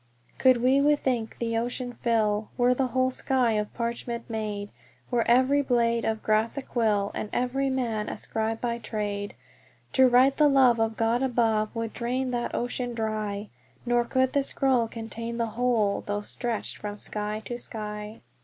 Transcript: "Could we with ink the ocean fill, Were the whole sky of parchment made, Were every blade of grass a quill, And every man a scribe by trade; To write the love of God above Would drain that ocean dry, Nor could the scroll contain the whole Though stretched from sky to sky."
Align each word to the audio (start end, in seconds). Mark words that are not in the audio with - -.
"Could 0.39 0.57
we 0.63 0.81
with 0.81 1.05
ink 1.05 1.37
the 1.37 1.55
ocean 1.55 1.93
fill, 1.93 2.49
Were 2.57 2.73
the 2.73 2.87
whole 2.87 3.11
sky 3.11 3.51
of 3.51 3.71
parchment 3.75 4.27
made, 4.27 4.71
Were 5.11 5.21
every 5.27 5.61
blade 5.61 6.05
of 6.05 6.23
grass 6.23 6.57
a 6.57 6.63
quill, 6.63 7.11
And 7.13 7.29
every 7.31 7.69
man 7.69 8.09
a 8.09 8.17
scribe 8.17 8.59
by 8.59 8.79
trade; 8.79 9.35
To 9.93 10.07
write 10.07 10.37
the 10.37 10.47
love 10.49 10.79
of 10.79 10.97
God 10.97 11.21
above 11.21 11.75
Would 11.75 11.93
drain 11.93 12.31
that 12.31 12.55
ocean 12.55 12.95
dry, 12.95 13.49
Nor 13.85 14.03
could 14.05 14.33
the 14.33 14.41
scroll 14.41 14.87
contain 14.87 15.37
the 15.37 15.45
whole 15.53 16.01
Though 16.03 16.21
stretched 16.21 16.77
from 16.77 16.97
sky 16.97 17.39
to 17.45 17.59
sky." 17.59 18.21